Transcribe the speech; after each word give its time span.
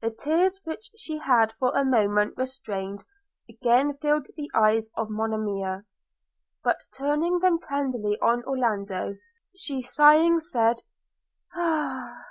The 0.00 0.08
tears 0.10 0.58
which 0.64 0.90
she 0.96 1.18
had 1.18 1.52
for 1.52 1.76
a 1.76 1.84
moment 1.84 2.32
restrained, 2.38 3.04
again 3.46 3.92
filled 3.98 4.28
the 4.38 4.50
eyes 4.54 4.88
of 4.96 5.10
Monimia.– 5.10 5.84
But, 6.64 6.80
turning 6.96 7.40
them 7.40 7.58
tenderly 7.58 8.18
on 8.20 8.42
Orlando, 8.44 9.18
she 9.54 9.82
sighing 9.82 10.40
said, 10.40 10.82
'Ah! 11.54 12.24